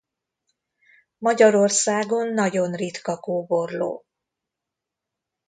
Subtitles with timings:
[1.17, 4.05] Magyarországon nagyon ritka kóborló.